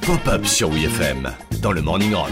[0.00, 2.30] Pop-up sur WFM dans le Morning Rock.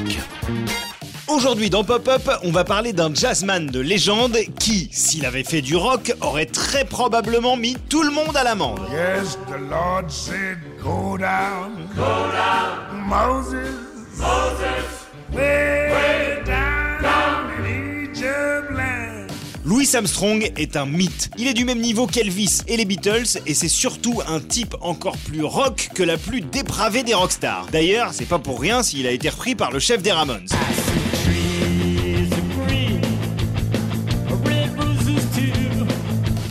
[1.28, 5.76] Aujourd'hui dans Pop-Up, on va parler d'un jazzman de légende qui, s'il avait fait du
[5.76, 8.80] rock, aurait très probablement mis tout le monde à l'amende.
[8.90, 11.86] Yes, the Lord said, Go down.
[11.94, 13.06] Go down.
[13.06, 13.68] Moses.
[14.18, 15.75] Moses.
[19.86, 21.30] Louis Armstrong est un mythe.
[21.38, 25.16] Il est du même niveau qu'Elvis et les Beatles et c'est surtout un type encore
[25.16, 27.68] plus rock que la plus dépravée des rockstars.
[27.70, 30.48] D'ailleurs, c'est pas pour rien s'il a été repris par le chef des Ramones.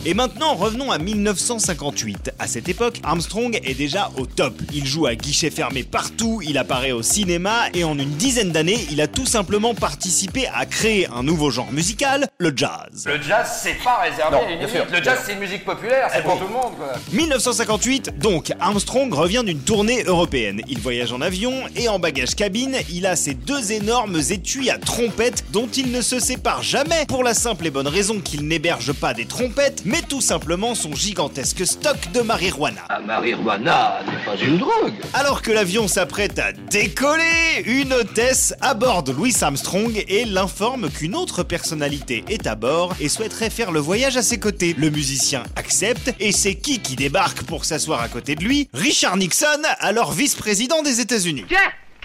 [0.08, 2.34] Et maintenant, revenons à 1958.
[2.38, 4.54] À cette époque, Armstrong est déjà au top.
[4.72, 8.86] Il joue à guichet fermé partout, il apparaît au cinéma et en une dizaine d'années,
[8.92, 13.06] il a tout simplement participé à créer un nouveau genre musical, le jazz.
[13.08, 14.86] Le jazz, c'est pas réservé Non, à une bien sûr.
[14.92, 16.94] Le jazz, c'est une musique populaire, c'est pour tout le monde, quoi.
[17.12, 20.62] 1958, donc, Armstrong revient d'une tournée européenne.
[20.68, 24.78] Il voyage en avion et en bagage cabine, il a ses deux énormes étuis à
[24.78, 28.94] trompettes dont il ne se sépare jamais pour la simple et bonne raison qu'il n'héberge
[28.94, 32.82] pas des trompettes, mais tout simplement son gigantesque stock de marijuana.
[32.90, 34.94] La marijuana n'est pas une drogue.
[35.14, 41.44] Alors que l'avion s'apprête à décoller, une hôtesse aborde Louis Armstrong et l'informe qu'une autre
[41.44, 44.76] personnalité est à bord et souhaiterait faire le voyage à ses côtés.
[44.78, 48.70] Le musicien accepte et c'est qui qui débarque pour s'asseoir à côté de lui?
[48.74, 51.46] Richard Nixon, alors vice-président des États-Unis.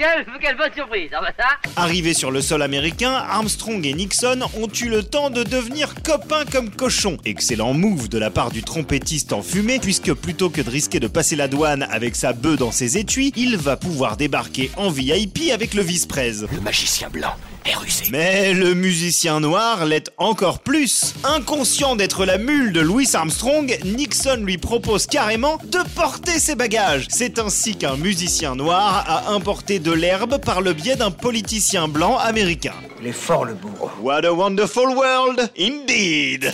[0.01, 4.41] Quelle, quelle bonne surprise, ah bah ça Arrivés sur le sol américain, Armstrong et Nixon
[4.59, 7.19] ont eu le temps de devenir copains comme cochons.
[7.27, 11.07] Excellent move de la part du trompettiste en fumée, puisque plutôt que de risquer de
[11.07, 15.53] passer la douane avec sa bœuf dans ses étuis, il va pouvoir débarquer en VIP
[15.53, 16.33] avec le vice-prez.
[16.51, 17.35] Le magicien blanc
[17.71, 18.05] est rusé.
[18.11, 21.15] Mais le musicien noir l'est encore plus.
[21.25, 27.07] Inconscient d'être la mule de Louis Armstrong, Nixon lui propose carrément de porter ses bagages.
[27.09, 32.19] C'est ainsi qu'un musicien noir a importé de l'herbe par le biais d'un politicien blanc
[32.19, 32.75] américain.
[33.01, 33.91] Il est fort le bourreau.
[34.01, 36.53] What a wonderful world, indeed!